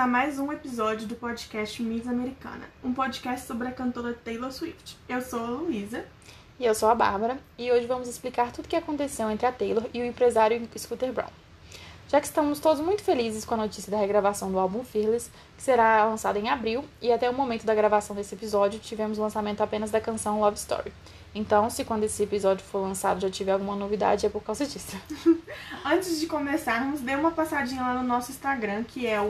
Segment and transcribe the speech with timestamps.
[0.00, 4.96] a mais um episódio do podcast Miss Americana, um podcast sobre a cantora Taylor Swift.
[5.06, 6.06] Eu sou a Luísa.
[6.58, 9.52] E eu sou a Bárbara, e hoje vamos explicar tudo o que aconteceu entre a
[9.52, 11.28] Taylor e o empresário Scooter Brown.
[12.10, 15.62] Já que estamos todos muito felizes com a notícia da regravação do álbum Fearless, que
[15.62, 19.60] será lançado em abril, e até o momento da gravação desse episódio tivemos o lançamento
[19.60, 20.92] apenas da canção Love Story.
[21.32, 24.96] Então, se quando esse episódio for lançado já tiver alguma novidade, é por causa disso.
[25.86, 29.28] Antes de começarmos, dê uma passadinha lá no nosso Instagram, que é o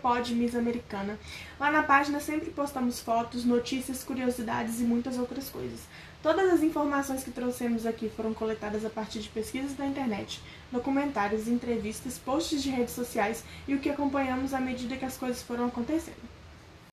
[0.00, 1.18] podmissamericana.
[1.58, 5.80] Lá na página sempre postamos fotos, notícias, curiosidades e muitas outras coisas.
[6.22, 10.40] Todas as informações que trouxemos aqui foram coletadas a partir de pesquisas da internet,
[10.70, 15.42] documentários, entrevistas, posts de redes sociais e o que acompanhamos à medida que as coisas
[15.42, 16.22] foram acontecendo.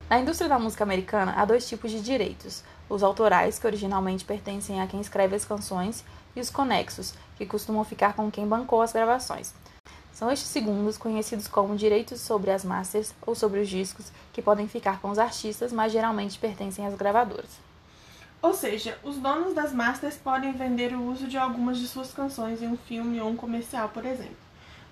[0.09, 4.80] Na indústria da música americana, há dois tipos de direitos: os autorais, que originalmente pertencem
[4.80, 6.04] a quem escreve as canções,
[6.37, 9.52] e os conexos, que costumam ficar com quem bancou as gravações.
[10.13, 14.69] São estes segundos conhecidos como direitos sobre as masters ou sobre os discos, que podem
[14.69, 17.66] ficar com os artistas, mas geralmente pertencem às gravadoras.
[18.47, 22.63] Ou seja, os donos das masters podem vender o uso de algumas de suas canções
[22.63, 24.37] em um filme ou um comercial, por exemplo.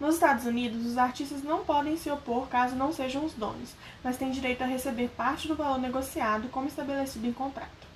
[0.00, 3.70] Nos Estados Unidos, os artistas não podem se opor caso não sejam os donos,
[4.02, 7.86] mas têm direito a receber parte do valor negociado, como estabelecido em contrato.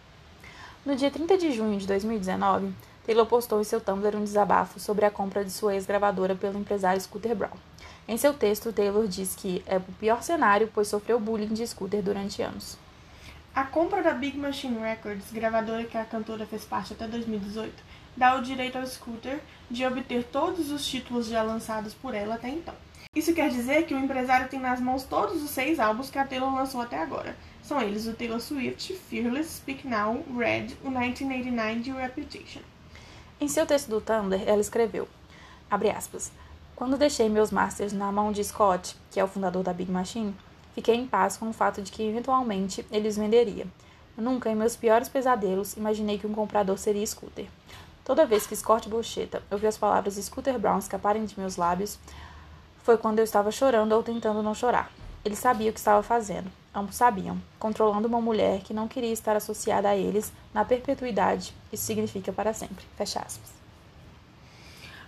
[0.87, 2.73] No dia 30 de junho de 2019,
[3.05, 7.01] Taylor postou em seu Tumblr um desabafo sobre a compra de sua ex-gravadora pelo empresário
[7.01, 7.57] Scooter Brown.
[8.07, 12.01] Em seu texto, Taylor diz que é o pior cenário, pois sofreu bullying de Scooter
[12.01, 12.79] durante anos.
[13.59, 17.75] A compra da Big Machine Records, gravadora que a cantora fez parte até 2018,
[18.17, 22.49] dá o direito ao Scooter de obter todos os títulos já lançados por ela até
[22.49, 22.73] então.
[23.17, 26.25] Isso quer dizer que o empresário tem nas mãos todos os seis álbuns que a
[26.25, 27.37] Taylor lançou até agora.
[27.61, 32.61] São eles o Taylor Swift, Fearless, Speak Now, Red, o 1989 e o Reputation.
[33.41, 35.09] Em seu texto do Tumblr, ela escreveu,
[35.69, 36.31] abre aspas,
[36.77, 40.33] Quando deixei meus masters na mão de Scott, que é o fundador da Big Machine,
[40.79, 43.67] Fiquei em paz com o fato de que eventualmente ele os venderia.
[44.17, 47.47] nunca, em meus piores pesadelos, imaginei que um comprador seria Scooter.
[48.05, 51.99] Toda vez que Scott Bocheta ouviu as palavras Scooter Brown escaparem de meus lábios,
[52.85, 54.89] foi quando eu estava chorando ou tentando não chorar.
[55.25, 56.49] Ele sabia o que estava fazendo.
[56.73, 61.53] Ambos sabiam, controlando uma mulher que não queria estar associada a eles na perpetuidade.
[61.73, 62.87] Isso significa para sempre.
[62.97, 63.58] Fecha aspas.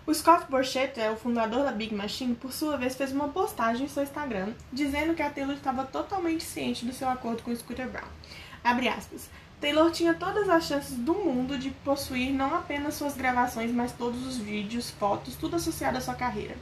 [0.07, 3.89] O Scott Borchetta, o fundador da Big Machine, por sua vez fez uma postagem em
[3.89, 7.89] seu Instagram dizendo que a Taylor estava totalmente ciente do seu acordo com o Scooter
[7.89, 8.09] Brown.
[8.65, 9.29] Abre aspas.
[9.61, 14.27] Taylor tinha todas as chances do mundo de possuir não apenas suas gravações, mas todos
[14.27, 16.57] os vídeos, fotos, tudo associado à sua carreira.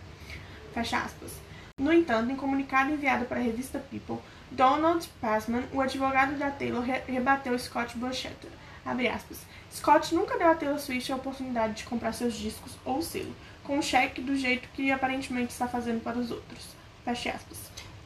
[0.74, 1.32] Fecha aspas.
[1.78, 4.18] No entanto, em comunicado enviado para a revista People,
[4.50, 8.48] Donald Passman, o advogado da Taylor, rebateu Scott Borchetta.
[9.72, 13.34] Scott nunca deu a Taylor Swift a oportunidade de comprar seus discos ou selo,
[13.64, 16.68] com um cheque do jeito que aparentemente está fazendo para os outros.
[17.04, 17.58] Feche aspas.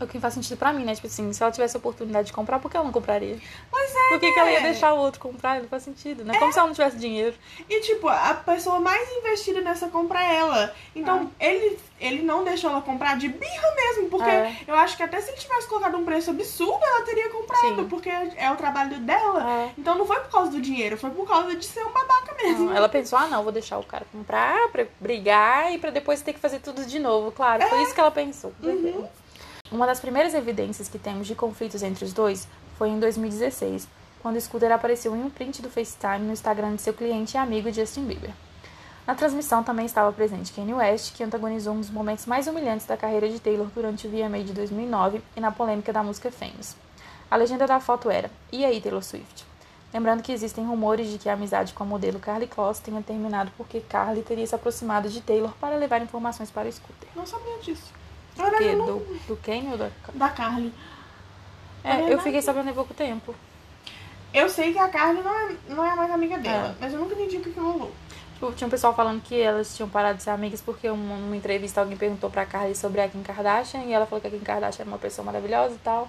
[0.03, 0.97] É o que faz sentido pra mim, né?
[0.97, 3.39] Tipo assim, se ela tivesse a oportunidade de comprar, por que ela não compraria?
[3.71, 4.09] Pois é.
[4.09, 4.33] Por que, né?
[4.33, 5.61] que ela ia deixar o outro comprar?
[5.61, 6.35] Não faz sentido, né?
[6.35, 6.39] É.
[6.41, 7.37] Como se ela não tivesse dinheiro.
[7.71, 10.75] E, tipo, a pessoa mais investida nessa compra é ela.
[10.95, 11.45] Então, ah.
[11.45, 14.09] ele, ele não deixou ela comprar de birra mesmo.
[14.11, 14.57] Porque é.
[14.67, 17.77] eu acho que até se ele tivesse colocado um preço absurdo, ela teria comprado.
[17.77, 17.89] Sim.
[17.89, 19.67] Porque é o trabalho dela.
[19.67, 19.71] É.
[19.79, 22.67] Então, não foi por causa do dinheiro, foi por causa de ser um babaca mesmo.
[22.67, 26.21] Não, ela pensou, ah, não, vou deixar o cara comprar pra brigar e pra depois
[26.23, 27.31] ter que fazer tudo de novo.
[27.31, 27.83] Claro, foi é.
[27.85, 28.53] isso que ela pensou.
[28.61, 29.09] Uhum.
[29.72, 32.47] Uma das primeiras evidências que temos de conflitos entre os dois
[32.77, 33.88] foi em 2016,
[34.21, 37.72] quando Scooter apareceu em um print do FaceTime no Instagram de seu cliente e amigo
[37.72, 38.32] Justin Bieber.
[39.06, 42.99] Na transmissão também estava presente Kanye West, que antagonizou um dos momentos mais humilhantes da
[42.99, 46.77] carreira de Taylor durante o VMA de 2009 e na polêmica da música Famous.
[47.31, 49.47] A legenda da foto era: E aí, Taylor Swift?
[49.91, 53.50] Lembrando que existem rumores de que a amizade com a modelo Carly Kloss tenha terminado
[53.56, 57.09] porque Carly teria se aproximado de Taylor para levar informações para o Scooter.
[57.16, 58.02] Não sabia disso.
[58.37, 58.75] Do quê?
[58.75, 59.91] Do, do Ken ou da...
[60.15, 60.72] Da Carly.
[61.84, 63.34] É, eu fiquei sabendo há pouco tempo.
[64.32, 66.75] Eu sei que a Carly não é, não é mais amiga dela, é.
[66.81, 67.93] mas eu nunca entendi o que, que rolou.
[68.34, 71.37] Tipo, tinha um pessoal falando que elas tinham parado de ser amigas porque uma, numa
[71.37, 74.40] entrevista alguém perguntou pra Carly sobre a Kim Kardashian e ela falou que a Kim
[74.40, 76.08] Kardashian era uma pessoa maravilhosa e tal.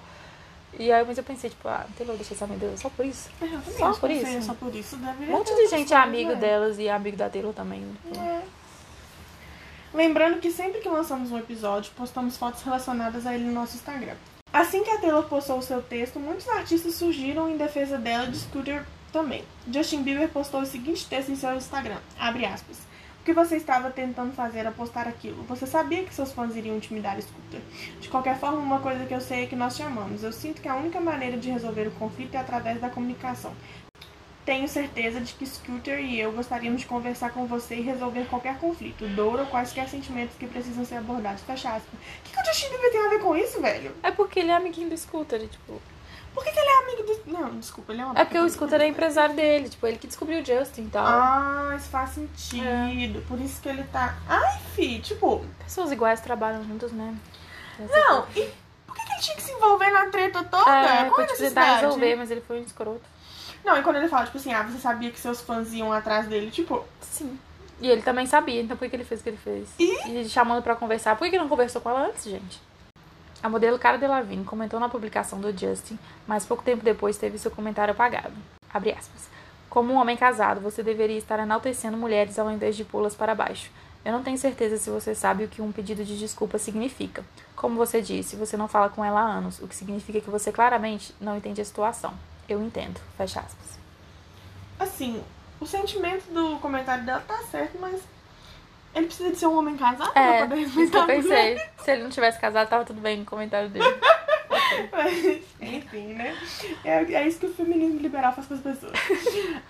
[0.79, 3.29] E aí, mas eu pensei, tipo, ah, não Taylor deixar essa amiga só por isso?
[3.39, 4.41] É, eu só por isso?
[4.41, 6.35] Só por isso, deve Um monte de gente é amigo né?
[6.37, 7.85] delas e é amigo da Taylor também.
[8.03, 8.19] Tipo.
[8.19, 8.41] É.
[9.93, 14.15] Lembrando que sempre que lançamos um episódio, postamos fotos relacionadas a ele no nosso Instagram.
[14.51, 18.39] Assim que a Taylor postou o seu texto, muitos artistas surgiram em defesa dela de
[18.39, 19.43] Scooter também.
[19.71, 22.79] Justin Bieber postou o seguinte texto em seu Instagram, abre aspas.
[23.21, 25.43] O que você estava tentando fazer ao postar aquilo?
[25.43, 27.61] Você sabia que seus fãs iriam intimidar Scooter.
[28.01, 30.23] De qualquer forma, uma coisa que eu sei é que nós te amamos.
[30.23, 33.53] Eu sinto que a única maneira de resolver o conflito é através da comunicação.
[34.45, 38.57] Tenho certeza de que Scooter e eu gostaríamos de conversar com você e resolver qualquer
[38.59, 41.41] conflito, dor ou quaisquer sentimentos que precisam ser abordados.
[41.43, 41.93] Fecha aspas.
[41.93, 43.95] O que, que o Justin Bieber tem a ver com isso, velho?
[44.03, 45.81] É porque ele é amiguinho do Scooter, tipo.
[46.33, 47.31] Por que, que ele é amigo do.
[47.31, 50.07] Não, desculpa, ele é uma É porque o Scooter é empresário dele, tipo, ele que
[50.07, 51.05] descobriu o Justin e tal.
[51.05, 53.23] Ah, isso faz sentido.
[53.27, 54.17] Por isso que ele tá.
[54.27, 55.45] Ai, fi, tipo.
[55.63, 57.15] Pessoas iguais trabalham juntas, né?
[57.79, 58.49] Essa Não, e
[58.85, 60.69] por que, que ele tinha que se envolver na treta toda?
[60.69, 61.81] É, Qual a tipo, necessidade?
[61.81, 63.12] resolver, mas ele foi um escroto.
[63.63, 66.27] Não, e quando ele fala, tipo assim, ah, você sabia que seus fãs iam atrás
[66.27, 67.38] dele, tipo, Sim.
[67.81, 69.68] E ele também sabia, então por que ele fez o que ele fez?
[69.77, 70.21] E?
[70.21, 71.18] E chamando pra conversar.
[71.18, 72.62] Por que que não conversou com ela antes, gente?
[73.42, 77.51] A modelo Cara Delevingne comentou na publicação do Justin, mas pouco tempo depois teve seu
[77.51, 78.33] comentário apagado.
[78.74, 79.27] Abre aspas.
[79.69, 83.69] Como um homem casado, você deveria estar enaltecendo mulheres ao invés de pô-las para baixo.
[84.06, 87.24] Eu não tenho certeza se você sabe o que um pedido de desculpa significa.
[87.56, 90.51] Como você disse, você não fala com ela há anos, o que significa que você
[90.51, 92.13] claramente não entende a situação.
[92.47, 92.99] Eu entendo.
[93.17, 93.79] Fecha aspas.
[94.79, 95.23] assim,
[95.59, 98.01] o sentimento do comentário dela tá certo, mas
[98.93, 101.61] ele precisa de ser um homem casado É, pra poder isso que eu pensei.
[101.83, 103.85] Se ele não tivesse casado, tava tudo bem no comentário dele.
[104.91, 106.37] Mas, enfim, né?
[106.83, 108.93] É, é isso que o feminismo liberal faz com as pessoas.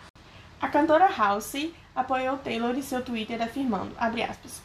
[0.60, 4.62] A cantora Halsey apoiou Taylor em seu Twitter afirmando, abre aspas,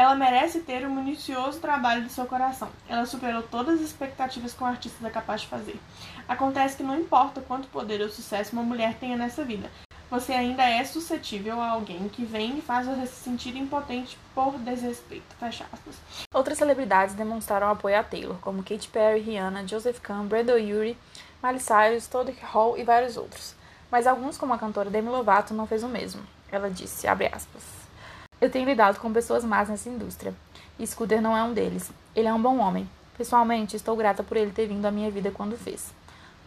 [0.00, 2.70] ela merece ter o minucioso trabalho do seu coração.
[2.88, 5.78] Ela superou todas as expectativas que um artista é capaz de fazer.
[6.26, 9.70] Acontece que não importa quanto poder ou sucesso uma mulher tenha nessa vida,
[10.10, 14.58] você ainda é suscetível a alguém que vem e faz você se sentir impotente por
[14.58, 15.36] desrespeito.
[15.38, 15.96] Fecha aspas.
[16.32, 20.96] Outras celebridades demonstraram apoio a Taylor, como Katy Perry, Rihanna, Joseph Kahn, Brandon Urie,
[21.42, 23.54] Miley Cyrus, Todd Hall e vários outros.
[23.90, 26.22] Mas alguns, como a cantora Demi Lovato, não fez o mesmo.
[26.50, 27.79] Ela disse, aspas,
[28.40, 30.34] Eu tenho lidado com pessoas más nessa indústria,
[30.78, 31.90] e Scooter não é um deles.
[32.16, 32.88] Ele é um bom homem.
[33.16, 35.92] Pessoalmente, estou grata por ele ter vindo à minha vida quando fez.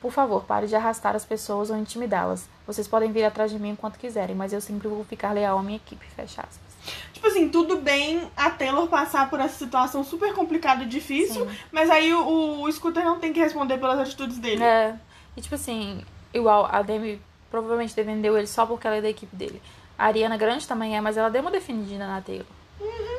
[0.01, 2.49] Por favor, pare de arrastar as pessoas ou intimidá-las.
[2.65, 5.63] Vocês podem vir atrás de mim enquanto quiserem, mas eu sempre vou ficar leal à
[5.63, 6.05] minha equipe.
[6.15, 6.73] Fecha aspas.
[7.13, 11.57] Tipo assim, tudo bem a Taylor passar por essa situação super complicada e difícil, Sim.
[11.71, 14.61] mas aí o, o Scooter não tem que responder pelas atitudes dele.
[14.61, 14.95] É.
[15.37, 16.03] E tipo assim,
[16.33, 19.61] igual a Demi provavelmente defendeu ele só porque ela é da equipe dele.
[19.97, 22.45] A Ariana Grande também é, mas ela deu uma defendida na Taylor.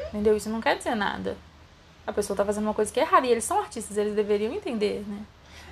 [0.09, 0.37] Entendeu?
[0.37, 1.37] Isso não quer dizer nada.
[2.06, 3.26] A pessoa tá fazendo uma coisa que é errada.
[3.26, 5.23] E eles são artistas, eles deveriam entender, né?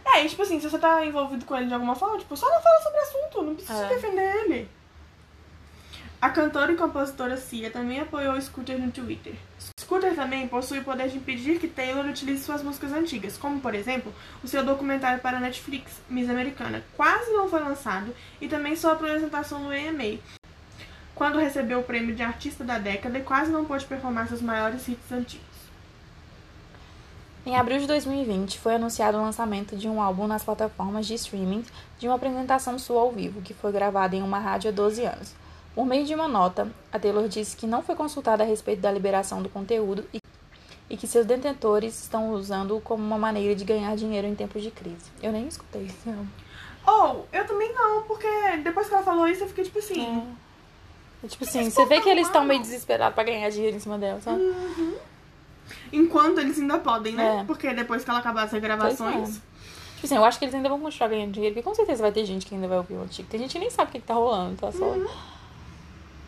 [0.04, 2.48] É, e tipo assim, se você tá envolvido com ele de alguma forma, tipo, só
[2.50, 3.88] não fala sobre o assunto, não precisa É.
[3.88, 4.68] defender ele.
[6.20, 9.34] A cantora e compositora Cia também apoiou o Scooter no Twitter.
[9.80, 13.74] Scooter também possui o poder de impedir que Taylor utilize suas músicas antigas, como, por
[13.74, 14.12] exemplo,
[14.42, 18.92] o seu documentário para a Netflix, Miss Americana, quase não foi lançado, e também sua
[18.92, 20.18] apresentação no AMA,
[21.14, 24.86] quando recebeu o prêmio de artista da década e quase não pôde performar seus maiores
[24.88, 25.52] hits antigos.
[27.44, 31.64] Em abril de 2020, foi anunciado o lançamento de um álbum nas plataformas de streaming
[31.98, 35.34] de uma apresentação sua ao vivo, que foi gravada em uma rádio há 12 anos.
[35.74, 38.92] Por meio de uma nota, a Taylor disse que não foi consultada a respeito da
[38.92, 40.18] liberação do conteúdo e,
[40.88, 44.70] e que seus detentores estão usando como uma maneira de ganhar dinheiro em tempos de
[44.70, 45.10] crise.
[45.20, 46.26] Eu nem escutei esse álbum.
[46.86, 48.28] Ou, eu também não, porque
[48.62, 50.00] depois que ela falou isso, eu fiquei tipo assim.
[50.00, 50.51] É
[51.28, 53.98] tipo que assim, você vê que eles estão meio desesperados pra ganhar dinheiro em cima
[53.98, 54.42] dela, sabe?
[55.92, 57.40] Enquanto eles ainda podem, né?
[57.40, 57.44] É.
[57.44, 59.40] Porque depois que ela acabar as regravações.
[59.94, 62.10] Tipo assim, eu acho que eles ainda vão continuar ganhando dinheiro, porque com certeza vai
[62.10, 63.28] ter gente que ainda vai ouvir o antigo.
[63.28, 64.84] Tem gente que nem sabe o que, que tá rolando, tá só.
[64.84, 65.06] Uhum.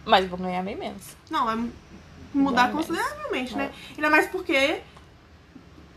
[0.05, 1.03] Mas vão ganhar bem menos.
[1.31, 1.57] Não, vai
[2.33, 2.87] mudar Bem menos.
[2.87, 3.57] consideravelmente, É.
[3.57, 3.73] né?
[3.97, 4.81] Ainda mais porque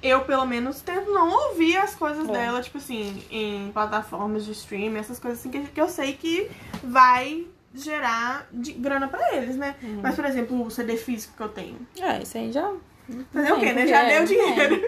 [0.01, 2.31] eu, pelo menos, tento não ouvir as coisas É.
[2.31, 6.49] dela, tipo assim, em plataformas de streaming, essas coisas assim, que, que eu sei que
[6.83, 7.45] vai
[7.83, 9.75] gerar de, grana pra eles, né?
[9.81, 9.99] Uhum.
[10.01, 11.79] Mas, por exemplo, o CD físico que eu tenho.
[11.99, 12.73] É, isso aí já.
[13.31, 13.87] Fazer o quê, né?
[13.87, 14.81] Já deu dinheiro.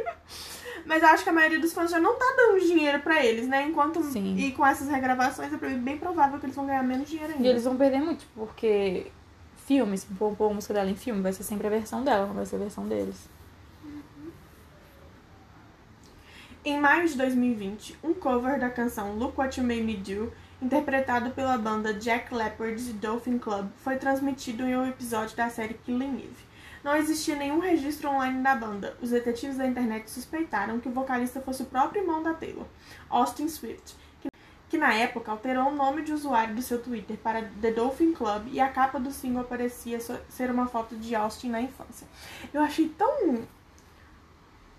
[0.86, 3.48] Mas eu acho que a maioria dos fãs já não tá dando dinheiro pra eles,
[3.48, 3.64] né?
[3.64, 4.02] Enquanto.
[4.04, 4.36] Sim.
[4.38, 7.46] E com essas regravações é bem provável que eles vão ganhar menos dinheiro ainda.
[7.46, 9.08] E eles vão perder muito, porque
[9.66, 12.34] filmes, pôr pôr a música dela em filme, vai ser sempre a versão dela, não
[12.34, 13.30] vai ser a versão deles.
[16.66, 21.32] Em maio de 2020, um cover da canção Look What You Made Me Do, interpretado
[21.32, 26.50] pela banda Jack Leopard's Dolphin Club, foi transmitido em um episódio da série Killing Eve.
[26.84, 28.98] Não existia nenhum registro online da banda.
[29.02, 32.66] Os detetives da internet suspeitaram que o vocalista fosse o próprio irmão da Taylor,
[33.10, 33.96] Austin Swift,
[34.70, 38.48] que, na época alterou o nome de usuário do seu Twitter para The Dolphin Club
[38.52, 42.08] e a capa do single parecia ser uma foto de Austin na infância.
[42.54, 43.34] Eu achei tão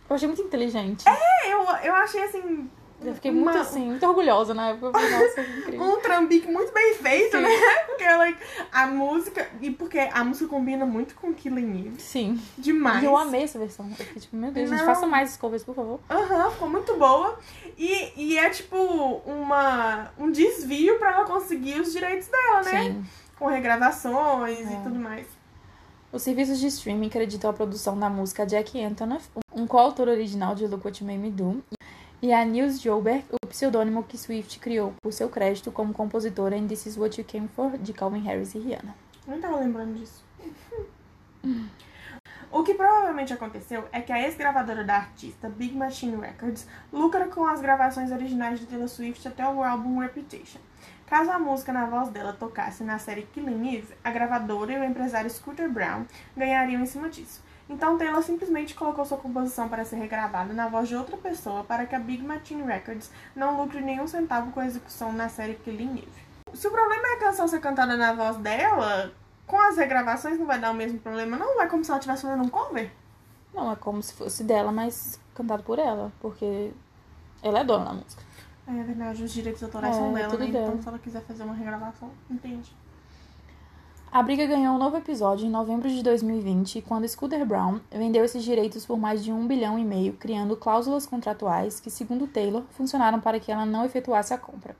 [0.08, 1.04] Eu achei muito inteligente.
[1.08, 2.70] É, eu, eu achei assim.
[3.02, 4.92] Eu fiquei muito Uma- assim, muito orgulhosa na época.
[4.92, 5.82] Falei, nossa, incrível.
[5.82, 7.42] um trambique muito bem feito, Sim.
[7.42, 7.48] né?
[7.86, 8.34] Porque ela,
[8.72, 9.48] a música.
[9.60, 12.00] E porque a música combina muito com Killing Eve.
[12.00, 12.40] Sim.
[12.58, 13.02] Demais.
[13.02, 13.86] E eu amei essa versão.
[13.88, 16.00] Eu fiquei tipo, meu Deus, gente, faça mais covers, por favor.
[16.10, 17.38] Aham, ficou muito boa.
[17.78, 18.76] E, e é tipo
[19.26, 22.82] uma, um desvio pra ela conseguir os direitos dela, né?
[22.84, 23.04] Sim.
[23.38, 24.72] Com regravações É.
[24.72, 25.26] e tudo mais.
[26.12, 30.66] Os serviços de streaming acreditam a produção da música Jack Antonoff, um coautor original de
[30.66, 31.62] Look What You Made Me Do,
[32.22, 36.66] e a Nils Joberg, o pseudônimo que Swift criou por seu crédito como compositora em
[36.66, 38.94] This Is What You Came For, de Calvin Harris e Rihanna.
[39.26, 40.24] Nem tava lembrando disso.
[42.52, 47.46] O que provavelmente aconteceu é que a ex-gravadora da artista, Big Machine Records, lucra com
[47.46, 50.58] as gravações originais de Taylor Swift até o álbum Reputation.
[51.06, 54.84] Caso a música na voz dela tocasse na série Killing Eve, a gravadora e o
[54.84, 56.04] empresário Scooter Brown
[56.36, 57.40] ganhariam em cima disso.
[57.70, 61.86] Então Taylor simplesmente colocou sua composição para ser regravada na voz de outra pessoa para
[61.86, 65.98] que a Big Machine Records não lucre nenhum centavo com a execução na série Killing
[65.98, 66.30] Eve.
[66.52, 69.12] Se o problema é a canção ser cantada na voz dela,
[69.46, 71.56] com as regravações não vai dar o mesmo problema, não?
[71.56, 72.90] Vai como se ela estivesse fazendo um cover?
[73.54, 76.72] Não, é como se fosse dela, mas cantado por ela, porque
[77.40, 78.22] ela é dona da música.
[78.66, 80.46] É verdade, os direitos autorais É, são é dela, né?
[80.50, 80.66] dela.
[80.66, 82.74] Então se ela quiser fazer uma regravação, entende.
[84.12, 88.42] A briga ganhou um novo episódio em novembro de 2020, quando Scooter Brown vendeu esses
[88.42, 93.20] direitos por mais de um bilhão e meio, criando cláusulas contratuais que, segundo Taylor, funcionaram
[93.20, 94.74] para que ela não efetuasse a compra.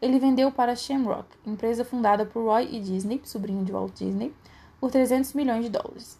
[0.00, 2.80] Ele vendeu para Shamrock, empresa fundada por Roy E.
[2.80, 4.32] Disney, sobrinho de Walt Disney,
[4.80, 6.16] por 300 milhões de dólares.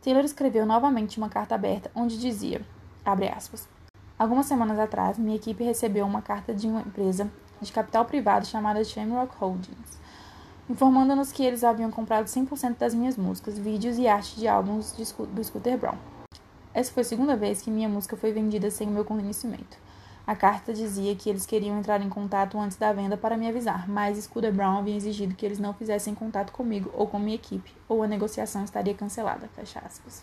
[0.00, 2.64] Taylor escreveu novamente uma carta aberta onde dizia,
[3.36, 3.68] aspas,
[4.16, 7.28] Algumas semanas atrás, minha equipe recebeu uma carta de uma empresa
[7.60, 9.98] de capital privado chamada Shamrock Holdings,
[10.68, 15.44] informando-nos que eles haviam comprado 100% das minhas músicas, vídeos e arte de álbuns do
[15.44, 15.96] Scooter Brown.
[16.74, 19.78] Essa foi a segunda vez que minha música foi vendida sem o meu conhecimento.
[20.26, 23.88] A carta dizia que eles queriam entrar em contato antes da venda para me avisar,
[23.88, 27.72] mas Scooter Brown havia exigido que eles não fizessem contato comigo ou com minha equipe,
[27.88, 29.48] ou a negociação estaria cancelada.
[29.56, 30.22] Fecha aspas.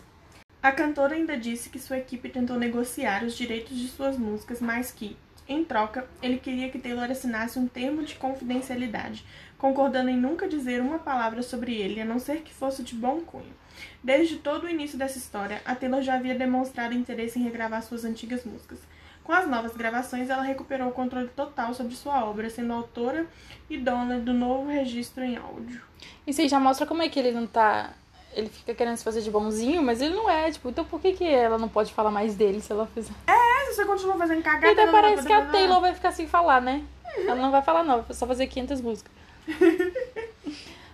[0.62, 4.92] A cantora ainda disse que sua equipe tentou negociar os direitos de suas músicas, mas
[4.92, 5.16] que,
[5.48, 9.24] em troca, ele queria que Taylor assinasse um termo de confidencialidade,
[9.58, 13.20] concordando em nunca dizer uma palavra sobre ele, a não ser que fosse de bom
[13.20, 13.54] cunho.
[14.02, 18.04] Desde todo o início dessa história, a Taylor já havia demonstrado interesse em regravar suas
[18.04, 18.78] antigas músicas.
[19.24, 23.26] Com as novas gravações, ela recuperou o controle total sobre sua obra, sendo autora
[23.68, 25.82] e dona do novo registro em áudio.
[26.24, 27.90] Isso aí já mostra como é que ele não tá.
[28.32, 31.14] Ele fica querendo se fazer de bonzinho, mas ele não é, tipo, então por que,
[31.14, 33.12] que ela não pode falar mais dele se ela fizer?
[33.26, 34.70] É, se você continua fazendo cagada...
[34.70, 36.84] E vai parece que a Taylor vai ficar sem falar, né?
[37.16, 39.15] Ela não vai falar, não, vai só fazer 500 músicas.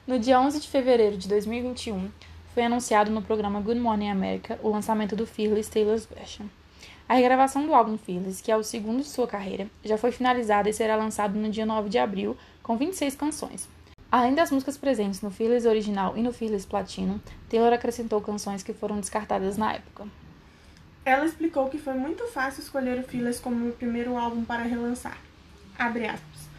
[0.05, 2.11] No dia 11 de fevereiro de 2021,
[2.53, 6.47] foi anunciado no programa Good Morning America o lançamento do Fearless Taylor's Version.
[7.09, 10.69] A regravação do álbum Fearless, que é o segundo de sua carreira, já foi finalizada
[10.69, 13.69] e será lançado no dia 9 de abril, com 26 canções.
[14.11, 18.75] Além das músicas presentes no Fearless original e no Fearless Platinum, Taylor acrescentou canções que
[18.75, 20.07] foram descartadas na época.
[21.05, 25.17] Ela explicou que foi muito fácil escolher o Fearless como o primeiro álbum para relançar.
[25.79, 26.52] Abre aspas.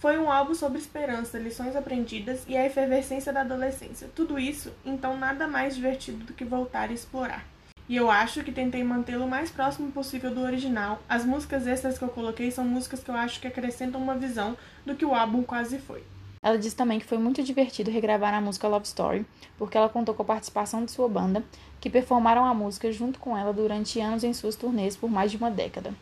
[0.00, 4.08] Foi um álbum sobre esperança, lições aprendidas e a efervescência da adolescência.
[4.16, 7.44] Tudo isso, então nada mais divertido do que voltar e explorar.
[7.86, 11.02] E eu acho que tentei mantê-lo o mais próximo possível do original.
[11.06, 14.56] As músicas extras que eu coloquei são músicas que eu acho que acrescentam uma visão
[14.86, 16.02] do que o álbum quase foi.
[16.42, 19.26] Ela disse também que foi muito divertido regravar a música Love Story,
[19.58, 21.44] porque ela contou com a participação de sua banda,
[21.78, 25.36] que performaram a música junto com ela durante anos em suas turnês por mais de
[25.36, 25.92] uma década.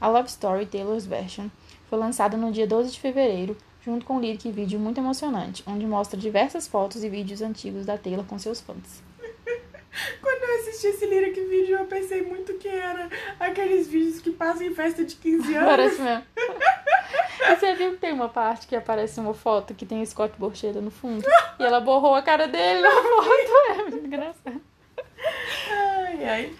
[0.00, 1.48] A Love Story Taylor's Version
[1.94, 5.86] foi lançada no dia 12 de fevereiro, junto com um lyric vídeo muito emocionante, onde
[5.86, 9.00] mostra diversas fotos e vídeos antigos da Taylor com seus fãs.
[10.20, 13.08] Quando eu assisti esse lyric vídeo, eu pensei muito que era
[13.38, 15.68] aqueles vídeos que passam em festa de 15 anos.
[15.68, 16.24] Parece mesmo.
[17.46, 20.34] E você viu que tem uma parte que aparece uma foto que tem o Scott
[20.38, 21.24] Borchetta no fundo?
[21.58, 23.70] E ela borrou a cara dele na foto.
[23.70, 24.60] É muito engraçado.
[25.68, 26.54] Ai, ai.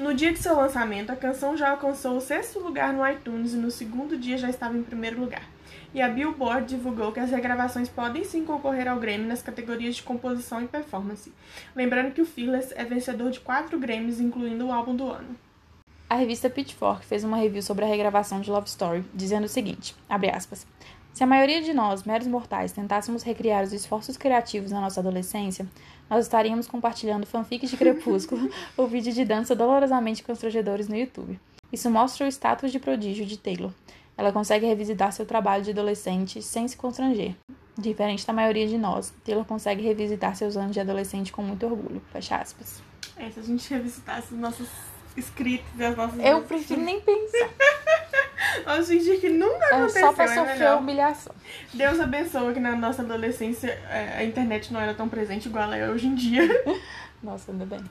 [0.00, 3.58] No dia de seu lançamento, a canção já alcançou o sexto lugar no iTunes e
[3.58, 5.46] no segundo dia já estava em primeiro lugar.
[5.92, 10.02] E a Billboard divulgou que as regravações podem sim concorrer ao Grammy nas categorias de
[10.02, 11.30] composição e performance.
[11.76, 15.36] Lembrando que o Fearless é vencedor de quatro Grammys, incluindo o álbum do ano.
[16.08, 19.94] A revista Pitchfork fez uma review sobre a regravação de Love Story, dizendo o seguinte,
[20.08, 20.66] abre aspas,
[21.12, 25.66] se a maioria de nós, meros mortais, tentássemos recriar os esforços criativos na nossa adolescência,
[26.08, 31.38] nós estaríamos compartilhando fanfics de Crepúsculo ou vídeos de dança dolorosamente constrangedores no YouTube.
[31.72, 33.72] Isso mostra o status de prodígio de Taylor.
[34.16, 37.34] Ela consegue revisitar seu trabalho de adolescente sem se constranger.
[37.78, 42.02] Diferente da maioria de nós, Taylor consegue revisitar seus anos de adolescente com muito orgulho.
[42.12, 42.82] Fecha aspas.
[43.16, 44.68] É, se a gente revisitasse os nossos
[45.16, 46.18] escritos e as nossas.
[46.18, 47.48] Eu prefiro nem pensar.
[48.66, 50.00] Eu senti que nunca É aconteceu.
[50.06, 50.78] só pra é sofrer melhor.
[50.78, 51.34] humilhação.
[51.74, 55.76] Deus abençoe que na nossa adolescência é, a internet não era tão presente igual ela
[55.76, 56.42] é hoje em dia.
[57.22, 57.84] Nossa, ainda bem.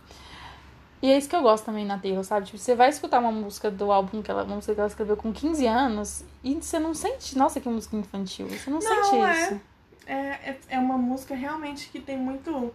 [1.01, 2.47] E é isso que eu gosto também na Taylor, sabe?
[2.47, 5.15] Tipo, você vai escutar uma música do álbum que ela, uma música que ela escreveu
[5.15, 8.47] com 15 anos e você não sente, nossa, que música infantil.
[8.49, 9.41] Você não, Não, sente é.
[9.43, 9.61] isso.
[10.07, 12.73] É, é, é uma música realmente que tem muito.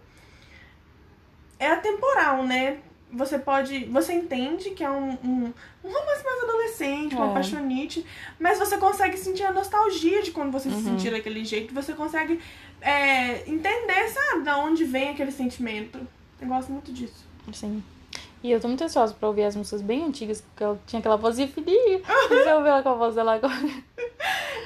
[1.59, 2.79] É atemporal, né?
[3.11, 3.85] Você pode.
[3.85, 7.29] Você entende que é um, um, um romance mais adolescente, uma É.
[7.29, 8.05] apaixonite,
[8.39, 10.83] mas você consegue sentir a nostalgia de quando você se Uhum.
[10.83, 11.73] sentir daquele jeito.
[11.73, 12.39] Você consegue
[12.81, 15.99] é, entender, sabe, de onde vem aquele sentimento.
[16.41, 17.25] Eu gosto muito disso.
[17.53, 17.83] Sim.
[18.43, 21.15] E eu tô muito ansiosa pra ouvir as músicas bem antigas, porque ela tinha aquela
[21.15, 21.99] vozinha fininha.
[22.29, 23.53] Você ouviu ela com a voz dela agora?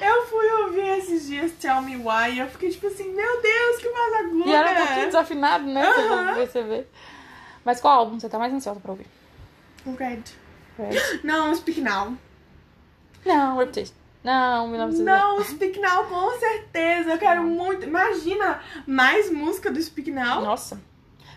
[0.02, 3.76] Eu fui ouvir esses dias Tell Me Why e eu fiquei tipo assim, meu Deus,
[3.78, 4.48] que voz aguda!
[4.50, 5.92] E era um pouquinho desafinado, né?
[5.92, 6.88] Você vai perceber.
[7.64, 9.06] Mas qual álbum você tá mais ansiosa pra ouvir?
[9.86, 10.22] O Red.
[10.78, 11.20] Red?
[11.24, 12.16] Não, Speak Now.
[13.24, 13.94] Não, Reputation.
[14.22, 15.04] Não, 1900.
[15.04, 17.12] Não, Speak Now, com certeza.
[17.12, 17.86] Eu quero muito.
[17.86, 20.42] Imagina mais música do Speak Now.
[20.42, 20.80] Nossa.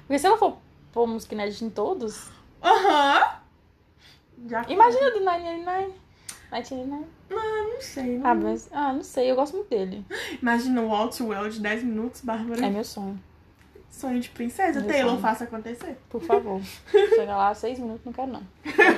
[0.02, 0.58] Porque se ela for
[0.92, 2.30] pôr música inédita em todos,
[2.64, 3.44] Aham.
[4.48, 5.94] Já imagina do 999.
[6.52, 7.06] 1999.
[7.32, 8.18] Ah, não sei.
[8.18, 8.30] Não...
[8.30, 8.70] Ah, mas.
[8.72, 10.06] Ah, não sei, eu gosto muito dele.
[10.42, 12.66] Imagina o Walt Well de 10 minutos, Bárbara.
[12.66, 13.22] É meu sonho.
[13.94, 14.80] Sonho de princesa.
[14.80, 15.22] Meu Taylor, sonho.
[15.22, 15.96] faça acontecer.
[16.10, 16.60] Por favor.
[16.90, 18.42] Chega lá, seis minutos, não quero não.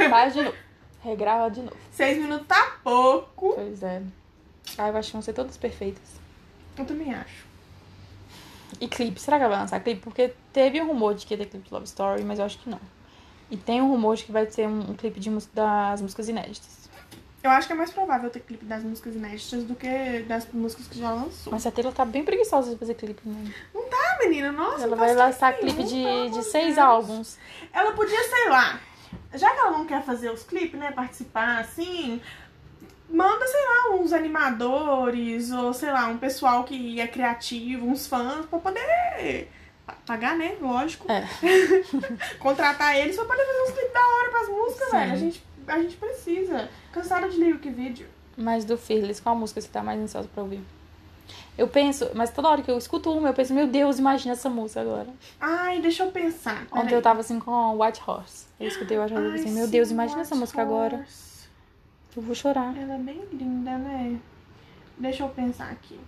[0.09, 0.55] Faz de novo.
[1.03, 1.75] Regrava de novo.
[1.91, 3.53] Seis minutos tá pouco.
[3.55, 4.01] Pois é.
[4.77, 6.01] Ah, eu acho que vão ser todas perfeitas.
[6.77, 7.45] Eu também acho.
[8.79, 10.01] E clipe, será que ela vai lançar clipe?
[10.01, 12.57] Porque teve um rumor de que ia ter clipe de Love Story, mas eu acho
[12.57, 12.79] que não.
[13.51, 16.89] E tem um rumor de que vai ter um, um clipe de das músicas inéditas.
[17.43, 20.87] Eu acho que é mais provável ter clipe das músicas inéditas do que das músicas
[20.87, 21.53] que já lançou.
[21.53, 23.53] Mas a Taylor tá bem preguiçosa de fazer clipe, né?
[23.75, 23.84] Ah,
[24.27, 24.83] menina, nossa.
[24.83, 26.77] Ela vai lançar clipe de, de seis Deus.
[26.77, 27.37] álbuns.
[27.73, 28.79] Ela podia, sei lá,
[29.33, 32.21] já que ela não quer fazer os clipes, né, participar assim,
[33.09, 38.45] manda, sei lá, uns animadores ou, sei lá, um pessoal que é criativo, uns fãs,
[38.45, 39.49] pra poder
[39.85, 41.05] pa- pagar, né, lógico.
[41.11, 41.25] É.
[42.39, 44.97] Contratar eles pra poder fazer uns clipes da hora pras músicas, Sim.
[44.97, 45.11] velho.
[45.11, 46.69] A gente, a gente precisa.
[46.91, 48.07] Cansada de lyric vídeo.
[48.37, 50.61] Mas do Fearless, qual música você tá mais ansiosa pra ouvir?
[51.57, 54.49] Eu penso, mas toda hora que eu escuto uma, eu penso, meu Deus, imagina essa
[54.49, 55.07] música agora.
[55.39, 56.67] Ai, deixa eu pensar.
[56.71, 58.45] Ontem eu tava assim com White Horse.
[58.59, 60.97] Eu escutei White Horse e pensei, meu sim, Deus, imagina White essa música agora.
[60.97, 61.47] Horse.
[62.15, 62.75] Eu vou chorar.
[62.77, 64.19] Ela é bem linda, né?
[64.97, 65.99] Deixa eu pensar aqui.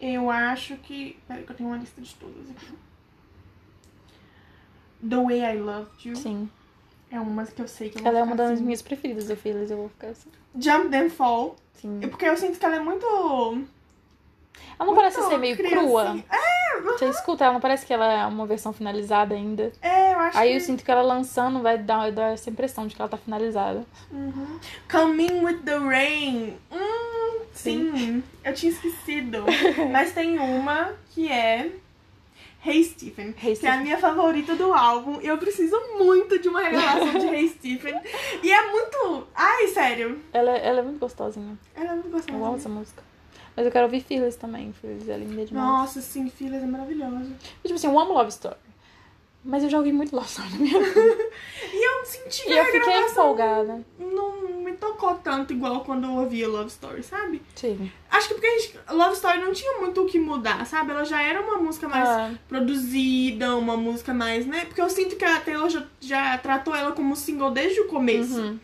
[0.00, 1.18] Eu acho que.
[1.26, 2.74] Peraí, que eu tenho uma lista de todas aqui.
[5.08, 6.50] The Way I Loved You Sim.
[7.14, 8.62] É uma que eu sei que eu vou Ela é uma das assim.
[8.64, 10.28] minhas preferidas do Fearless, eu vou ficar assim.
[10.58, 11.56] Jump Then Fall.
[11.74, 12.00] Sim.
[12.02, 13.06] É Porque eu sinto que ela é muito.
[14.78, 15.82] Ela não parece muito ser meio criancinha.
[15.82, 16.24] crua.
[16.92, 19.72] Você escuta, ela não parece que ela é uma versão finalizada ainda.
[19.80, 20.56] É, eu acho Aí que.
[20.56, 23.84] eu sinto que ela lançando vai dar, dar essa impressão de que ela tá finalizada.
[24.10, 24.58] Uhum.
[24.90, 26.56] Coming with the Rain.
[26.72, 28.22] Hum, sim.
[28.44, 29.44] Eu tinha esquecido.
[29.92, 31.70] Mas tem uma que é.
[32.66, 33.82] Hey Stephen, Hey, que é a Stephen.
[33.82, 35.20] minha favorita do álbum.
[35.20, 37.94] Eu preciso muito de uma revelação de Hey Stephen.
[38.42, 39.26] E é muito.
[39.34, 40.18] Ai, sério.
[40.32, 41.58] Ela, é- ela é muito gostosinha.
[41.74, 42.56] Ela é muito Eu amo gostosa.
[42.56, 43.02] essa música.
[43.56, 44.72] Mas eu quero ouvir Fearless também.
[44.72, 45.66] Fearless é linda demais.
[45.66, 47.30] Nossa, sim, Filhas é maravilhosa.
[47.62, 48.56] Tipo assim, eu amo Love Story.
[49.44, 51.24] Mas eu já ouvi muito Love Story na minha vida.
[51.74, 53.84] E eu senti e eu fiquei empolgada.
[53.98, 57.42] não me tocou tanto igual quando eu ouvia Love Story, sabe?
[57.54, 57.90] Sim.
[58.10, 60.92] Acho que porque a gente, Love Story não tinha muito o que mudar, sabe?
[60.92, 64.64] Ela já era uma música mais Ah, produzida, uma música mais, né?
[64.66, 68.40] Porque eu sinto que a Taylor já, já tratou ela como single desde o começo.
[68.40, 68.58] uhum.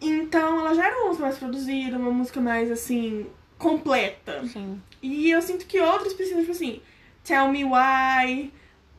[0.00, 3.26] Então ela já era uma música mais produzida, uma música mais assim,
[3.58, 4.42] completa.
[4.46, 4.80] Sim.
[5.02, 6.80] E eu sinto que outras precisam, tipo assim,
[7.22, 8.52] Tell Me Why.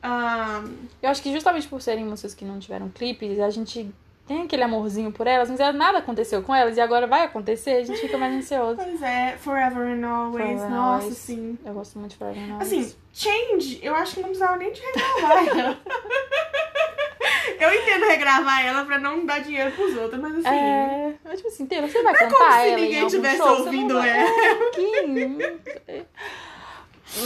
[0.04, 3.88] Um, Eu acho que justamente por serem músicas que não tiveram clipes, a gente
[4.26, 7.84] tem aquele amorzinho por elas, mas nada aconteceu com elas e agora vai acontecer, a
[7.84, 8.76] gente fica mais ansioso.
[8.76, 10.44] pois é, Forever and Always.
[10.44, 11.18] Forever Nossa, Always.
[11.18, 11.58] sim.
[11.64, 12.66] Eu gosto muito de Forever and Always.
[12.72, 15.78] Assim, Change, eu acho que não precisava nem de regravar ela.
[17.60, 20.48] eu entendo regravar ela pra não dar dinheiro pros outros, mas assim.
[20.48, 22.98] É, é tipo assim, Taylor, você vai Não é cantar como se ela em ninguém
[23.00, 23.46] algum tivesse show?
[23.46, 24.06] Você não ouvindo ela.
[24.16, 25.38] É, um.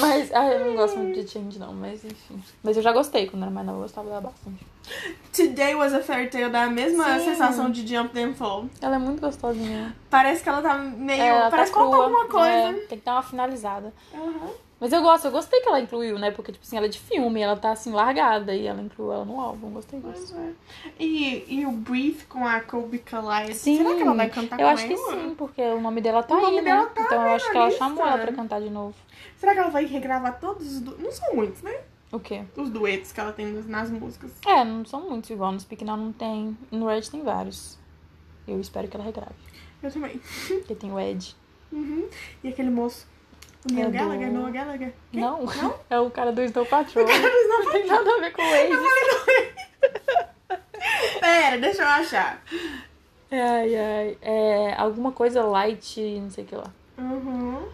[0.00, 2.42] Mas, ah, eu não gosto muito de Change, não, mas enfim.
[2.62, 4.66] Mas eu já gostei, quando era mais nova, eu gostava dela bastante.
[5.32, 7.24] Today Was a Fairy Tale dá a mesma Sim.
[7.26, 8.66] sensação de Jump Then Fall.
[8.80, 9.94] Ela é muito gostosinha.
[10.10, 11.22] Parece que ela tá meio.
[11.22, 12.04] É, ela parece tá que falta crua.
[12.04, 12.48] alguma coisa.
[12.78, 13.92] É, tem que dar uma finalizada.
[14.14, 14.50] Aham.
[14.78, 16.30] Mas eu gosto, eu gostei que ela incluiu, né?
[16.30, 19.24] Porque, tipo assim, ela é de filme, ela tá assim, largada, e ela incluiu ela
[19.24, 19.70] no álbum.
[19.70, 20.36] Gostei disso.
[20.36, 20.50] É.
[21.02, 23.56] E, e o Breathe com a Kobe Calais.
[23.56, 26.22] Sim, Será que ela vai cantar eu com acho que sim, porque o nome dela
[26.22, 26.86] tá O aí, né?
[26.94, 27.78] tá então eu acho que ela lista.
[27.78, 28.94] chamou ela pra cantar de novo.
[29.38, 30.80] Será que ela vai regravar todos os.
[30.80, 30.96] Du...
[30.98, 31.78] Não são muitos, né?
[32.12, 32.44] O quê?
[32.56, 34.30] Os duetos que ela tem nas- músicas.
[34.46, 35.52] É, não são muitos igual.
[35.52, 36.56] No Speak Now não tem.
[36.70, 37.78] No Red tem vários.
[38.46, 39.34] Eu espero que ela regrave.
[39.82, 40.18] Eu também.
[40.48, 41.34] Porque tem o Ed.
[41.72, 42.08] Uhum.
[42.44, 43.06] E aquele moço.
[43.68, 44.32] O Neil É do- Gallagher?
[44.32, 44.94] Noah Gallagher?
[45.10, 45.20] Quem?
[45.20, 45.74] Não, Não?
[45.90, 47.04] é o cara do Snow Patrol.
[47.04, 49.66] O cara do Snow Não tem nada a ver com o Wade.
[51.20, 52.42] Pera, deixa eu achar.
[53.30, 54.18] Ai, ai.
[54.22, 56.72] É alguma coisa light, não sei o que lá.
[56.98, 57.64] Uhum.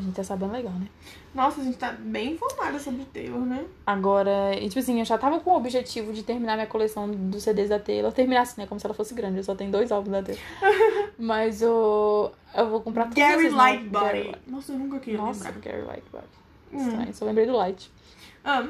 [0.00, 0.86] A gente tá sabendo legal, né?
[1.34, 3.66] Nossa, a gente tá bem informada sobre Taylor, né?
[3.86, 7.42] Agora, e, tipo assim, eu já tava com o objetivo de terminar minha coleção dos
[7.42, 8.10] CDs da Taylor.
[8.10, 8.66] Terminar assim, né?
[8.66, 9.36] Como se ela fosse grande.
[9.36, 10.42] Eu só tenho dois álbuns da Taylor.
[11.18, 14.04] Mas eu, eu vou comprar todos Gary esses Lightbody.
[14.06, 15.60] Gary- Nossa, eu nunca queria Nossa, lembrar.
[15.60, 16.24] Gary Lightbody.
[16.72, 16.88] Hum.
[16.88, 17.90] Estranho, só lembrei do Light.
[18.42, 18.66] Ah,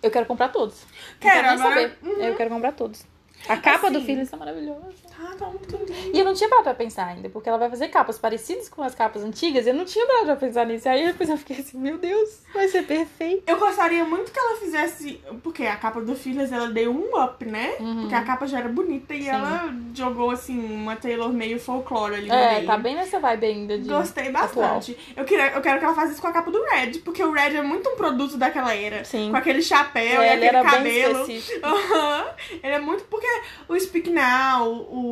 [0.00, 0.84] Eu quero comprar todos.
[1.18, 2.24] Quero, não quero agora- saber.
[2.28, 3.04] Eu quero comprar todos.
[3.48, 4.06] A capa do Assim.
[4.06, 4.92] Feelings tá maravilhosa.
[5.20, 6.16] Tá, tá muito lindo.
[6.16, 8.82] E eu não tinha parado pra pensar ainda, porque ela vai fazer capas parecidas com
[8.82, 9.66] as capas antigas.
[9.66, 10.88] e Eu não tinha parado pra pensar nisso.
[10.88, 13.42] Aí depois eu fiquei assim, meu Deus, vai ser perfeito.
[13.46, 15.20] Eu gostaria muito que ela fizesse.
[15.42, 17.74] Porque a capa do Filhas ela deu um up, né?
[17.80, 18.00] Uhum.
[18.02, 19.28] Porque a capa já era bonita e Sim.
[19.30, 22.66] ela jogou assim uma Taylor meio folclore ali É, meio.
[22.66, 23.88] tá bem nessa vibe ainda de.
[23.88, 24.48] Gostei atual.
[24.74, 24.96] bastante.
[25.16, 27.32] Eu, queria, eu quero que ela faça isso com a capa do Red, porque o
[27.32, 29.04] Red é muito um produto daquela era.
[29.04, 29.30] Sim.
[29.30, 31.26] Com aquele chapéu É, e ele aquele cabelo.
[31.62, 32.26] Aham.
[32.62, 33.04] Ele é muito.
[33.04, 33.26] Porque
[33.68, 35.09] o Speak Now, o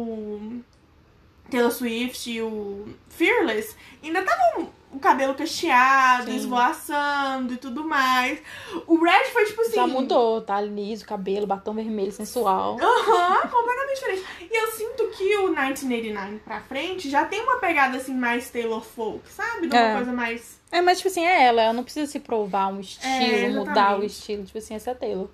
[1.51, 6.37] Taylor Swift e o Fearless ainda estavam o cabelo cacheado, Sim.
[6.37, 8.39] esvoaçando e tudo mais.
[8.87, 9.75] O Red foi tipo assim.
[9.75, 12.79] Já mudou, tá liso, cabelo, batom vermelho, sensual.
[12.81, 14.25] Aham, completamente diferente.
[14.51, 18.83] E eu sinto que o 1989 pra frente já tem uma pegada assim mais Taylor
[18.83, 19.69] Folk, sabe?
[19.69, 19.95] De uma É.
[19.95, 20.59] coisa mais.
[20.71, 23.07] É, mas tipo assim, é ela, ela não precisa se provar um estilo,
[23.47, 24.45] É, mudar o estilo.
[24.45, 25.29] Tipo assim, essa é a Taylor.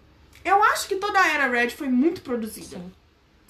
[0.45, 2.77] Eu acho que toda a era Red foi muito produzida.
[2.77, 2.93] Sim.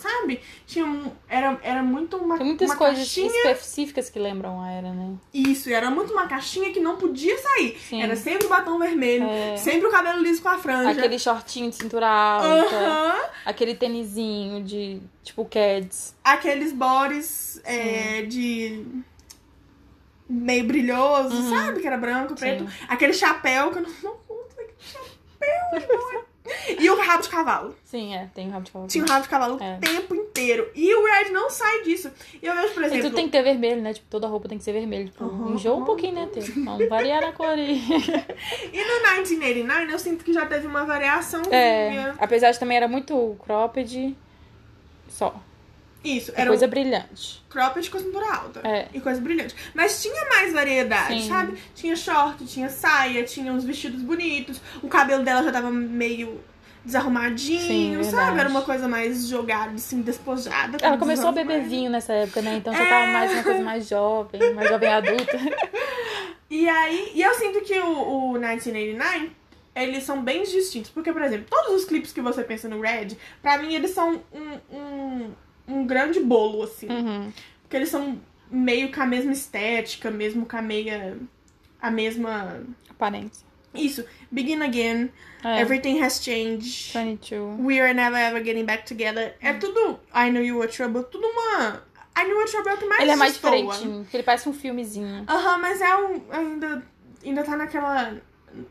[0.05, 0.39] Sabe?
[0.67, 3.27] Tinha um, era, era muito uma, Tem muitas uma coisas caixinha.
[3.53, 5.15] específicas que lembram a era, né?
[5.33, 7.79] Isso, e era muito uma caixinha que não podia sair.
[7.89, 8.03] Sim.
[8.03, 9.57] Era sempre o batom vermelho, É.
[9.57, 10.91] sempre o cabelo liso com a franja.
[10.91, 13.23] Aquele shortinho de cintura alta, Aham.
[13.47, 16.15] aquele tênisinho de, tipo, Keds.
[16.23, 18.85] Aqueles bodies é, de.
[20.29, 21.51] meio brilhoso, Uhum.
[21.51, 21.81] sabe?
[21.81, 22.67] Que era branco, preto.
[22.89, 26.21] Aquele chapéu que eu não, conto aquele chapéu.
[26.21, 26.34] é?
[26.79, 27.75] E o rabo de cavalo.
[27.85, 28.89] Sim, é, tem o rabo de cavalo.
[28.91, 29.77] Tinha o rabo de cavalo É.
[29.77, 30.71] o tempo inteiro.
[30.75, 32.11] E o Red não sai disso.
[32.43, 33.03] E eu vejo, por E exemplo.
[33.05, 33.93] tudo tem que ter vermelho, né?
[33.95, 35.07] Tipo, toda roupa tem que ser vermelho.
[35.09, 36.29] Tipo, Aham, enjoa um pouquinho, né?
[36.33, 36.41] Ter.
[36.43, 37.81] Vamos variar na cor aí.
[38.73, 41.43] E no 1989 eu sinto que já teve uma variação.
[41.51, 44.17] É, apesar de também era muito cropped,
[45.09, 45.35] só.
[46.05, 47.43] Isso, É era coisa brilhante.
[47.49, 48.61] cropped com cintura alta.
[48.63, 48.89] É.
[48.93, 49.55] E coisa brilhante.
[49.75, 51.29] Mas tinha mais variedade, Sim.
[51.29, 51.59] sabe?
[51.75, 54.61] Tinha short, tinha saia, tinha uns vestidos bonitos.
[54.83, 56.41] O cabelo dela já tava meio
[56.85, 58.39] desarrumadinho, Sim, sabe?
[58.41, 60.77] Era uma coisa mais jogada, assim, despojada.
[60.83, 62.57] Ela com começou a beber vinho nessa época, né?
[62.57, 62.89] Então já É.
[62.89, 65.39] tava mais uma coisa mais jovem, mais jovem adulta.
[66.51, 69.31] E aí, e eu sinto que o, o 1989,
[69.75, 70.91] eles são bem distintos.
[70.91, 74.23] Porque, por exemplo, todos os clipes que você pensa no Red, pra mim eles são
[74.33, 75.33] um, um,
[75.67, 76.89] um grande bolo, assim.
[76.89, 77.33] Uhum.
[77.63, 81.17] Porque eles são meio com a mesma estética, mesmo com a meia.
[81.81, 82.63] a mesma.
[82.89, 83.47] Aparência.
[83.75, 84.05] Isso.
[84.31, 85.11] Begin Again,
[85.45, 85.61] É.
[85.61, 87.59] Everything Has Changed, 22.
[87.61, 89.35] We Are Never Ever Getting Back Together.
[89.41, 91.83] É tudo I Know You Were Trouble, tudo uma.
[92.17, 94.23] I Know You Were Trouble é o que mais Ele é mais diferentinho, porque ele
[94.23, 95.25] parece um filmezinho.
[95.29, 96.23] Aham, mas é um.
[96.31, 96.83] Ainda,
[97.25, 98.15] ainda tá naquela.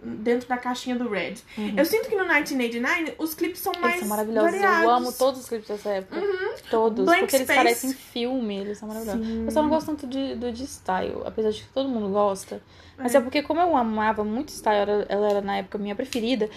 [0.02, 1.36] Dentro da caixinha do Red.
[1.76, 3.96] Eu sinto que no 1989 os clipes são mais.
[3.96, 4.52] Eles são maravilhosos.
[4.52, 4.84] variados.
[4.84, 6.22] Eu amo todos os clipes dessa época.
[6.70, 7.04] Todos.
[7.06, 7.60] Blank porque eles Space.
[7.64, 9.26] parecem filme, eles são maravilhosos.
[9.26, 9.46] Sim.
[9.46, 12.62] Eu só não gosto tanto de, do de style, apesar de que todo mundo gosta.
[12.98, 13.18] Mas É.
[13.18, 16.50] é, porque como eu amava muito style, ela, ela era na época minha preferida,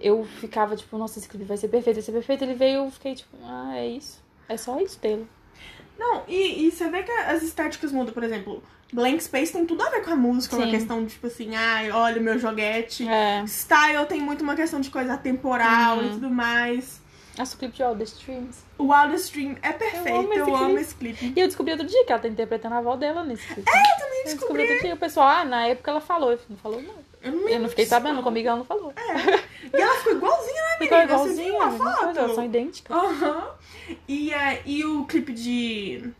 [0.00, 2.44] eu ficava tipo, nossa, esse clipe vai ser perfeito, vai ser perfeito.
[2.44, 4.22] Ele veio, eu fiquei tipo, ah, é isso.
[4.48, 5.26] É só isso dele.
[5.98, 9.82] Não, e, e você vê que as estéticas mudam, por exemplo, Blank Space tem tudo
[9.82, 10.70] a ver com a música, uma Sim.
[10.70, 13.06] questão de tipo assim, ai, olha o meu joguete.
[13.06, 13.44] É.
[13.46, 16.06] Style tem muito uma questão de coisa atemporal Uhum.
[16.06, 17.00] e tudo mais.
[17.36, 18.58] Nossa, o clipe de All the Streams.
[18.76, 20.80] O Wild Stream é perfeito, amo eu esse amo, clipe.
[20.80, 21.32] esse clipe.
[21.36, 23.70] E eu descobri outro dia que ela tá interpretando a avó dela nesse clipe.
[23.70, 24.62] É, eu também Eu descobri descobri.
[24.62, 26.32] outro dia, o pessoal, ah, na época ela falou.
[26.32, 26.94] Eu não falou não.
[27.22, 28.22] Eu não, Eu não fiquei sabendo, não.
[28.24, 28.92] comigo ela não falou.
[29.72, 31.06] E ela ficou igualzinha, né, Ficou menina?
[31.06, 32.44] Viu igualzinha, a a mesma coisa, elas são foto?
[32.46, 32.96] idênticas.
[32.96, 33.50] Aham.
[34.08, 36.10] E, é, e o clipe de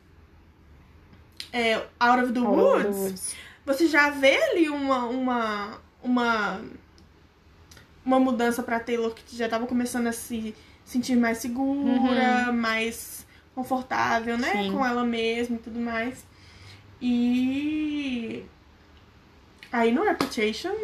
[1.53, 3.37] é, Out of the Woods, Woods.
[3.65, 6.61] você já vê ali uma uma uma,
[8.05, 14.39] uma mudança pra Taylor que já tava começando a se sentir mais segura, mais confortável,
[14.39, 14.73] né, Sim.
[14.73, 16.25] com ela mesma e tudo mais.
[17.01, 18.45] E
[19.73, 20.75] aí no Reputation,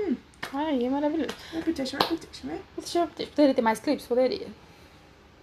[0.52, 1.34] Ai, é maravilhoso.
[1.52, 2.60] Reputation, Reputation, né?
[3.34, 4.06] Poderia ter mais clipes?
[4.06, 4.46] Poderia.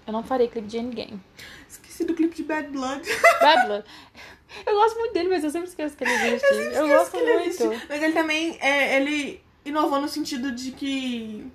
[0.05, 1.19] Eu não farei clipe de Endgame.
[1.67, 3.01] Esqueci do clipe de Bad Blood.
[3.41, 3.85] Bad Blood.
[4.65, 6.45] Eu gosto muito dele, mas eu sempre esqueço que ele existe.
[6.53, 7.47] Eu, Esqueço gosto que ele muito.
[7.47, 7.85] existe.
[7.89, 11.45] Mas ele também, é, ele inovou no sentido de que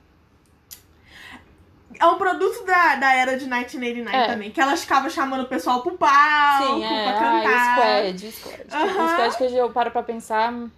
[1.99, 4.27] É um produto da, da era de 1989 É.
[4.27, 4.51] também.
[4.51, 7.03] Que ela ficava chamando o pessoal pro palco, Sim, é.
[7.13, 7.75] pra Ai, cantar.
[8.13, 8.63] Squad, Squad.
[8.73, 9.09] Aham.
[9.15, 10.53] Squad que hoje eu paro pra pensar.
[10.53, 10.71] Me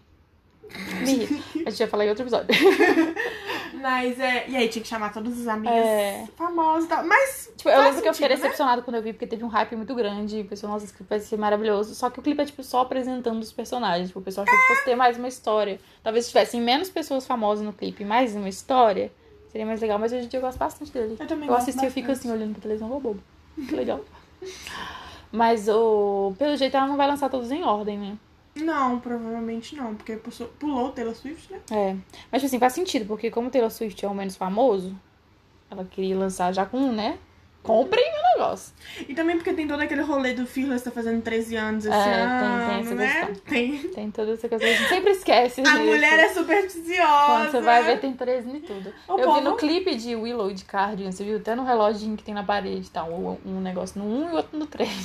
[1.25, 1.43] ri.
[1.67, 2.49] A gente vai falar em outro episódio.
[3.75, 4.49] Mas é.
[4.49, 6.27] E aí tinha que chamar todos os amigos É.
[6.37, 7.05] famosos e tal.
[7.05, 7.51] Mas.
[7.57, 8.35] Tipo, eu lembro que eu fiquei né?
[8.37, 10.41] decepcionada quando eu vi, porque teve um hype muito grande.
[10.41, 11.95] O pessoal, nossa, esse clipe vai ser maravilhoso.
[11.95, 14.09] Só que o clipe é, tipo, só apresentando os personagens.
[14.09, 15.81] Tipo, o pessoal achou que fosse ter mais uma história.
[16.03, 19.13] Talvez se tivessem menos pessoas famosas no clipe e mais uma história,
[19.51, 19.99] seria mais legal.
[19.99, 21.17] Mas hoje em dia eu gosto bastante dele.
[21.19, 23.23] Eu também Eu gosto assisti e fico assim, olhando pra televisão, ô bobo.
[23.69, 24.01] Que legal.
[25.31, 26.33] Mas, o...
[26.39, 28.17] pelo jeito, ela não vai lançar todos em ordem, né?
[28.65, 29.95] Não, provavelmente não.
[29.95, 31.61] Porque pulou- pulou o Taylor Swift, né?
[31.71, 31.97] É.
[32.31, 34.95] Mas, tipo assim, faz sentido, porque como Taylor Swift é o menos famoso,
[35.71, 37.19] ela queria lançar já com, né?
[37.61, 38.73] Comprem o negócio.
[39.07, 42.03] E também porque tem todo aquele rolê do Fearless tá fazendo 13 anos esse É,
[42.05, 43.17] tem- ano, tem né?
[43.27, 43.35] questão.
[43.47, 43.79] Tem.
[43.89, 44.65] Tem toda essa coisa.
[44.65, 45.61] A gente sempre esquece.
[45.61, 45.79] A disso.
[45.81, 47.27] mulher é supersticiosa.
[47.27, 48.95] Quando você vai ver, tem 13 e tudo.
[49.09, 51.37] O eu vi povo- no clipe de Willow de Cardigan, você viu?
[51.39, 53.05] Até no reloginho que tem na parede, tá?
[53.05, 54.89] Um, um negócio no 1 e outro no 3.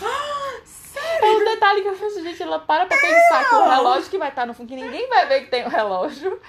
[1.21, 4.17] É um detalhe que eu falei, gente, ela para pra pensar que o relógio que
[4.17, 6.39] vai estar no fundo, que ninguém vai ver que tem o relógio,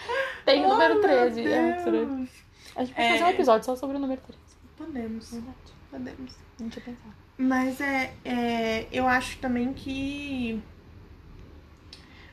[0.44, 1.46] tem o Oh, número meu 13.
[1.46, 1.58] É,
[2.76, 3.10] a gente pode É.
[3.12, 4.42] fazer um episódio só sobre o número 13.
[4.76, 5.56] Podemos, Verdade.
[5.90, 6.32] podemos.
[6.58, 7.14] Não tinha pensado.
[7.36, 8.86] Mas é, é.
[8.92, 10.60] Eu acho também que.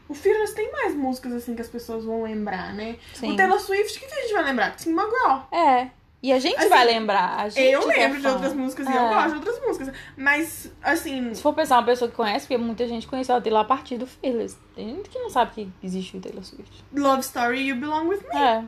[0.07, 2.97] O Fearless tem mais músicas assim que as pessoas vão lembrar, né?
[3.13, 3.31] Sim.
[3.31, 4.75] O Taylor Swift, que a gente vai lembrar?
[4.75, 5.47] Tim McGraw.
[5.51, 5.89] É.
[6.23, 7.39] E a gente Assim, vai lembrar.
[7.39, 8.95] A gente Eu é lembro de outras músicas e É.
[8.95, 9.95] eu gosto de outras músicas.
[10.15, 11.33] Mas, assim.
[11.33, 13.97] Se for pensar uma pessoa que conhece, porque muita gente conheceu a Taylor a partir
[13.97, 14.55] do Fearless.
[14.75, 16.83] Tem gente que não sabe que existe o Taylor Swift.
[16.95, 18.37] Love Story You Belong With Me.
[18.39, 18.63] É.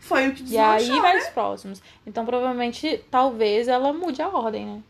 [0.00, 1.20] Foi o que E aí deslanchou, vai né?
[1.20, 1.82] os próximos.
[2.06, 4.82] Então, provavelmente, talvez ela mude a ordem, né?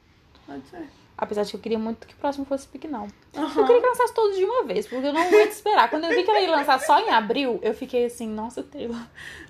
[0.46, 0.88] Pode ser.
[1.20, 3.06] Apesar de que eu queria muito que o próximo fosse Speak Now.
[3.34, 5.90] Eu queria que lançasse todos de uma vez, porque eu não aguento esperar.
[5.90, 8.96] Quando eu vi que ela ia lançar só em abril, eu fiquei assim, nossa, Taylor.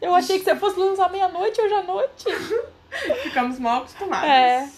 [0.03, 2.25] Eu achei que você fosse lançar meia-noite hoje à noite.
[3.23, 4.29] Ficamos mal acostumados.
[4.29, 4.69] É.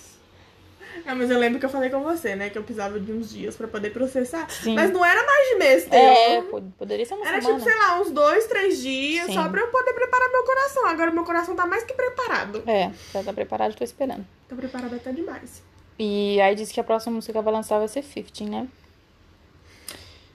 [1.06, 2.50] Não, mas eu lembro que eu falei com você, né?
[2.50, 4.46] Que eu precisava de uns dias pra poder processar.
[4.50, 4.74] Sim.
[4.74, 6.44] Mas não era mais de mês, É, Taylor.
[6.50, 7.58] po- poderia ser uma Era semana.
[7.58, 9.32] tipo, sei lá, uns dois, três dias, Sim.
[9.32, 10.86] só pra eu poder preparar meu coração.
[10.86, 12.62] Agora meu coração tá mais que preparado.
[12.66, 14.26] É, já tá preparado, tô esperando.
[14.46, 15.62] Tô preparada até demais.
[15.98, 18.68] E aí disse que a próxima música que ela vai lançar vai ser 15, né?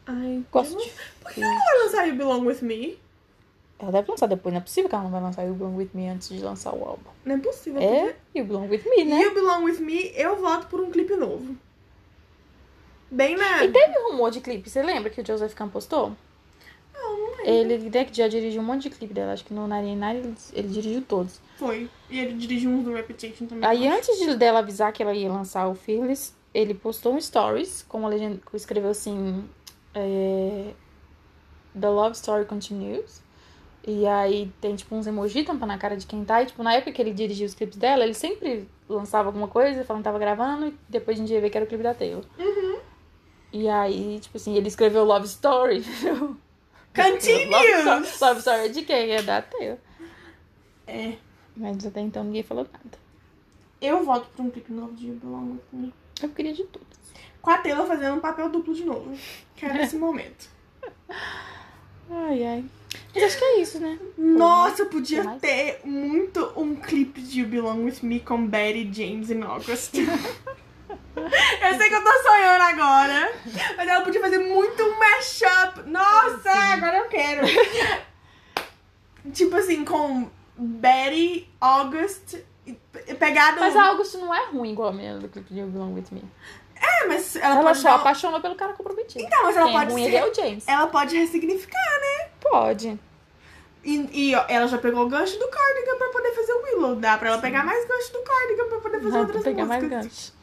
[0.05, 0.91] Ai, Gosto de.
[1.21, 2.99] Por que ela não vai lançar You Belong With Me?
[3.79, 5.89] Ela deve lançar depois, não é possível que ela não vai lançar You Belong With
[5.93, 7.09] Me antes de lançar o álbum.
[7.23, 7.81] Não é possível.
[7.81, 9.21] É You Belong With Me, né?
[9.21, 11.55] You Belong With Me, eu voto por um clipe novo.
[13.11, 13.63] Bem na...
[13.63, 16.13] E teve um rumor de clipe, você lembra que o Joseph Kahn postou?
[16.93, 17.45] Não, não lembro.
[17.45, 20.35] Ele né, que já dirigiu um monte de clipe dela, acho que no 99 ele,
[20.53, 21.39] ele dirigiu todos.
[21.57, 21.89] Foi.
[22.09, 23.67] E ele dirigiu uns do Reputation também.
[23.67, 27.83] Aí antes de, dela avisar que ela ia lançar o Fearless, ele postou um stories
[27.87, 29.43] com uma legenda que escreveu assim:
[29.93, 30.73] é,
[31.79, 33.25] The Love Story Continues.
[33.85, 36.43] E aí tem tipo uns emoji tampando a cara de quem tá.
[36.43, 39.83] E tipo, na época que ele dirigia os clipes dela, ele sempre lançava alguma coisa,
[39.83, 41.93] falando que tava gravando, e depois de um dia ver que era o clipe da
[41.93, 42.23] Taylor.
[43.51, 45.77] E aí, tipo assim, ele escreveu Love Story.
[45.79, 46.35] entendeu?
[46.89, 48.19] Love Story, Continues!
[48.19, 49.11] Love Story é de quem?
[49.11, 49.77] É da Taylor.
[50.85, 51.13] É.
[51.57, 52.97] Mas até então ninguém falou nada.
[53.81, 55.93] Eu voto por um clipe novo de Belong With Me.
[56.21, 56.85] Eu queria de tudo.
[57.41, 59.11] Com a Taylor fazendo um papel duplo de novo.
[59.55, 60.49] Quero esse momento.
[62.09, 62.65] Ai, ai.
[63.13, 63.99] Mas acho que é isso, né?
[64.17, 69.41] Nossa, podia ter muito um clipe de You Belong With Me com Betty, James e
[69.41, 69.95] August.
[71.17, 73.33] Eu sei que eu tô sonhando agora,
[73.75, 75.89] mas ela podia fazer muito um mashup.
[75.89, 77.41] Nossa, agora eu quero.
[79.33, 82.35] tipo assim, com Betty, August,
[83.19, 83.59] pegado.
[83.59, 86.05] Mas a August não é ruim igual a menina do clipe de You Belong With
[86.11, 86.23] Me.
[86.75, 87.83] É, mas ela, Ela, pode.
[87.83, 89.23] dar- apaixonou pelo cara comprometido.
[89.23, 90.67] Então, mas ela Quem pode é ser- é o James.
[90.67, 92.29] Ela pode ressignificar, né?
[92.39, 92.99] Pode.
[93.83, 96.95] E, e, ó, ela já pegou o gancho do Cardigan pra poder fazer o Willow.
[96.97, 100.03] Dá pra ela pegar mais gancho do Cardigan pra poder fazer outras pegar mais músicas.
[100.05, 100.36] gancho.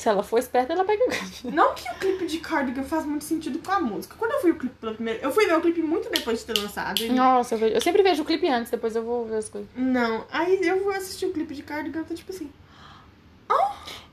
[0.00, 1.50] Se ela for esperta, ela pega o gancho.
[1.50, 4.14] Não que o clipe de Cardigan faz muito sentido com a música.
[4.18, 5.20] Quando eu fui o clipe pela primeira...
[5.20, 7.02] Eu fui ver o clipe muito depois de ter lançado.
[7.02, 9.50] e- Nossa, eu, vejo- eu sempre vejo o clipe antes, depois eu vou ver as
[9.50, 9.68] coisas.
[9.76, 10.24] Não.
[10.30, 12.50] Aí eu vou assistir o clipe de Cardigan, tô tipo assim...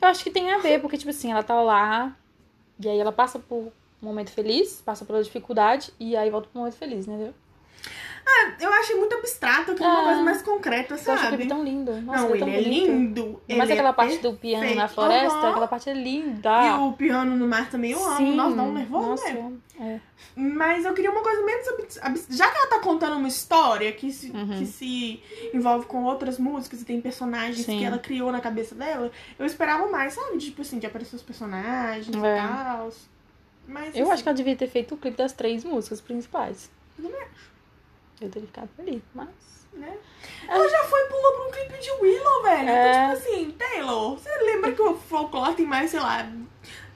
[0.01, 2.13] Eu acho que tem a ver, porque, tipo assim, ela tá lá,
[2.79, 3.71] e aí ela passa por um
[4.05, 7.33] momento feliz, passa pela dificuldade, e aí volta pro momento feliz, entendeu?
[8.29, 10.05] Ah, eu achei muito abstrato, eu queria uma Ah.
[10.05, 11.27] coisa mais concreta, Eu acho o sabe?
[11.37, 12.01] clipe tão lindo.
[12.01, 12.91] Nossa, Não, ele é tão ele é bonito.
[12.91, 13.41] lindo.
[13.47, 14.93] Mas ele aquela é parte do piano na perfeito.
[14.93, 15.49] floresta, Aham.
[15.49, 16.49] aquela parte é linda.
[16.65, 18.17] E o piano no mar também eu amo.
[18.17, 18.35] Sim.
[18.35, 19.35] Nossa, dá um nervoso, Nossa, né?
[19.37, 19.61] eu amo.
[19.79, 19.99] É.
[20.35, 23.91] Mas eu queria uma coisa menos abs- abs- Já que ela tá contando uma história
[23.93, 24.57] que se, Uhum.
[24.59, 27.77] que se envolve com outras músicas e tem personagens Sim.
[27.79, 29.09] que ela criou na cabeça dela,
[29.39, 30.37] eu esperava mais, sabe?
[30.37, 32.17] Tipo assim, de aparecer os personagens É.
[32.17, 32.89] e tal.
[33.67, 33.95] Mas.
[33.95, 36.69] Eu assim, acho que ela devia ter feito o clipe das três músicas principais.
[36.97, 37.21] Eu também
[38.21, 39.27] Eu teria ficado feliz, mas.
[39.73, 39.95] né?
[40.47, 42.69] Ela já foi e pulou pra um clipe de Willow, velho.
[42.69, 43.05] É.
[43.05, 46.27] Então, tipo assim, Taylor, você lembra que o folclore tem mais, sei lá,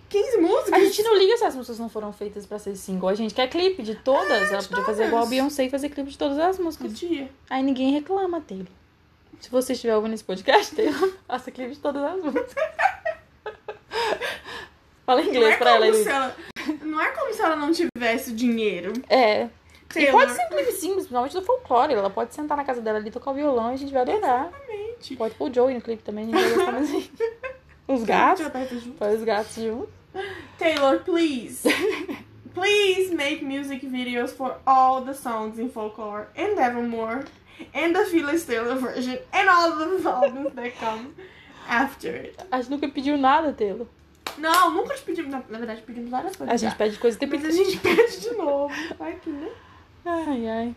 [0.09, 0.73] 15 músicas?
[0.73, 3.07] A gente não liga se as músicas não foram feitas pra ser single.
[3.09, 4.51] A gente quer clipe de todas.
[4.51, 5.29] Ela podia fazer igual a todas.
[5.29, 6.91] Beyoncé e fazer clipe de todas as músicas.
[6.91, 7.29] Podia.
[7.49, 8.67] Aí ninguém reclama, Taylor.
[9.39, 12.55] Se você estiver ouvindo esse podcast, Taylor, faça clipe de todas as músicas.
[15.05, 16.05] Fala Não inglês é, pra ela, Luiz.
[16.07, 16.35] ela,
[16.81, 18.93] não é como se ela não tivesse dinheiro.
[19.09, 19.49] É.
[19.91, 21.93] E Taylor, pode ser um clipe simples, principalmente do folclore.
[21.93, 24.47] Ela pode sentar na casa dela ali, tocar o violão e a gente vai adorar.
[24.47, 25.15] Exatamente.
[25.15, 27.51] Pode pôr o Joey no clipe também, a gente vai gostar mais ainda.
[27.87, 28.47] Os gatos.
[28.97, 29.89] Põe os gatos junto.
[30.57, 31.63] Taylor, please.
[32.53, 37.25] please make music videos for all the songs in folklore and Evermore
[37.73, 41.13] and the Phyllis Taylor version and all the albums that come
[41.67, 42.35] after it.
[42.49, 43.87] A gente nunca pediu nada, Taylor.
[44.37, 45.31] Não, nunca te pedimos.
[45.31, 46.53] Na, na verdade, pedimos várias coisas.
[46.53, 46.77] A gente já.
[46.77, 48.73] pede coisa o tempo Mas a gente pede de novo.
[48.97, 49.49] Vai que, né?
[50.05, 50.75] Ai, ai.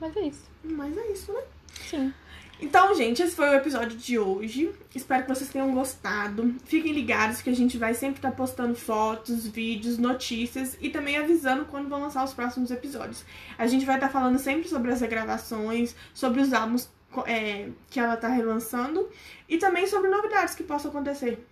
[0.00, 0.44] Mas é isso.
[0.64, 1.42] Mas é isso, né?
[1.88, 2.14] Sim.
[2.60, 4.72] Então, gente, esse foi o episódio de hoje.
[4.94, 6.54] Espero que vocês tenham gostado.
[6.64, 11.64] Fiquem ligados que a gente vai sempre estar postando fotos, vídeos, notícias e também avisando
[11.64, 13.24] quando vão lançar os próximos episódios.
[13.58, 16.88] A gente vai estar falando sempre sobre as regravações, sobre os álbuns
[17.26, 19.08] é, que ela tá relançando
[19.48, 21.44] e também sobre novidades que possam acontecer.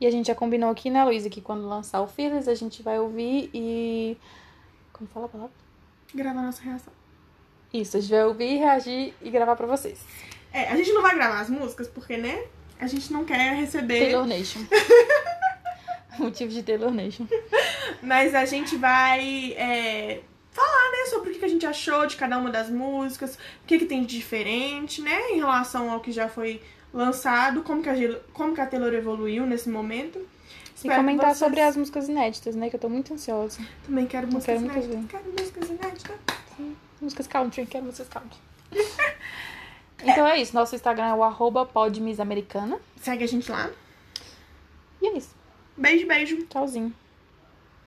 [0.00, 2.80] E a gente já combinou aqui, né, Luísa, que quando lançar o Fearless, a gente
[2.80, 4.16] vai ouvir e.
[4.92, 5.67] Como fala a palavra?
[6.14, 6.92] Gravar nossa reação.
[7.72, 10.00] Isso, a gente vai ouvir, reagir e gravar pra vocês.
[10.52, 12.44] É, a gente não vai gravar as músicas porque, né?
[12.80, 13.98] A gente não quer receber.
[14.00, 14.60] Taylor Nation.
[16.18, 17.26] Motivo de Taylor Nation.
[18.02, 22.38] Mas a gente vai é, falar, né, sobre o que a gente achou de cada
[22.38, 26.28] uma das músicas, o que, que tem de diferente, né, em relação ao que já
[26.28, 26.60] foi
[26.92, 27.94] lançado, como que a,
[28.32, 30.18] como que a Taylor evoluiu nesse momento.
[30.78, 32.70] E Espero que comentar vocês- sobre as músicas inéditas, né?
[32.70, 33.58] Que eu tô muito ansiosa.
[33.84, 35.10] Também quero músicas quero muito inéditas.
[35.10, 36.16] Quero músicas inéditas.
[37.00, 38.38] Músicas country, quero músicas country.
[40.04, 40.54] então é isso.
[40.54, 41.68] Nosso Instagram é o arroba.
[43.00, 43.70] Segue a gente lá.
[45.02, 45.34] E é isso.
[45.76, 46.46] Beijo, beijo.
[46.46, 46.94] Tchauzinho.